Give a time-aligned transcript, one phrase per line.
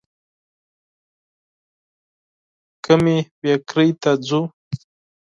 [2.83, 4.41] کومي بېکرۍ ته ځو؟